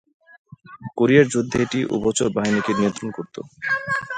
[0.97, 3.35] কোরিয়ার যুদ্ধে এটি উভচর বাহিনীকে নিয়ন্ত্রণ করত।